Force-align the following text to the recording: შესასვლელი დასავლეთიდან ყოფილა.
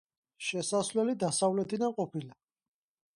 შესასვლელი 0.45 1.13
დასავლეთიდან 1.25 1.93
ყოფილა. 1.99 2.33